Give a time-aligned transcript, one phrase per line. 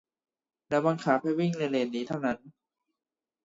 [0.69, 2.37] แล้วบังคับให้วิ่งในเลนนี้เท่านั้น